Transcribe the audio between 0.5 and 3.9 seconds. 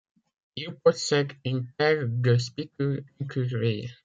Il possède une paire de spicules incurvés.